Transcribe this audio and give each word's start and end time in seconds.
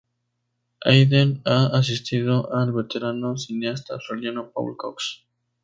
Aden 0.83 1.43
ha 1.45 1.67
asistido 1.77 2.51
al 2.55 2.71
veterano 2.73 3.37
cineasta 3.37 3.93
australiano 3.93 4.49
Paul 4.49 4.75
Cox. 4.75 5.27